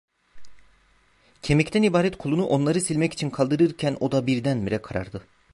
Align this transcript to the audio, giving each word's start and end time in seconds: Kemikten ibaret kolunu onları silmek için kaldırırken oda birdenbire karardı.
Kemikten 1.41 1.83
ibaret 1.83 2.17
kolunu 2.17 2.45
onları 2.45 2.81
silmek 2.81 3.13
için 3.13 3.29
kaldırırken 3.29 3.97
oda 3.99 4.27
birdenbire 4.27 4.81
karardı. 4.81 5.25